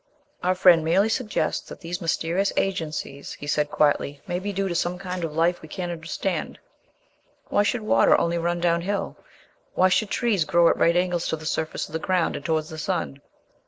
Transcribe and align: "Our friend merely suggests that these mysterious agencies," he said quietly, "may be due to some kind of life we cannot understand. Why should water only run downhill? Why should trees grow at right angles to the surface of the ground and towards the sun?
"Our 0.41 0.55
friend 0.55 0.83
merely 0.83 1.09
suggests 1.09 1.69
that 1.69 1.79
these 1.81 2.01
mysterious 2.01 2.51
agencies," 2.57 3.33
he 3.33 3.45
said 3.45 3.69
quietly, 3.69 4.19
"may 4.25 4.39
be 4.39 4.51
due 4.51 4.67
to 4.67 4.73
some 4.73 4.97
kind 4.97 5.23
of 5.23 5.35
life 5.35 5.61
we 5.61 5.67
cannot 5.67 5.93
understand. 5.93 6.57
Why 7.49 7.61
should 7.61 7.81
water 7.81 8.17
only 8.19 8.39
run 8.39 8.59
downhill? 8.59 9.15
Why 9.75 9.89
should 9.89 10.09
trees 10.09 10.43
grow 10.43 10.69
at 10.69 10.77
right 10.77 10.97
angles 10.97 11.27
to 11.27 11.35
the 11.35 11.45
surface 11.45 11.87
of 11.87 11.93
the 11.93 11.99
ground 11.99 12.35
and 12.35 12.43
towards 12.43 12.69
the 12.69 12.79
sun? 12.79 13.21